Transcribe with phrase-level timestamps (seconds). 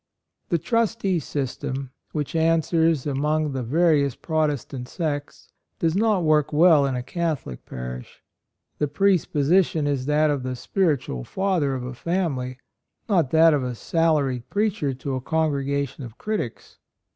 [0.49, 6.87] The trustee sys tem, which answers among the various Protestant sects, does not work well
[6.87, 8.23] in a Catholic parish.
[8.79, 12.57] The priest's position is that of the spiritual father of a family,
[13.07, 16.79] not that of a salaried preacher to a congregation of critics.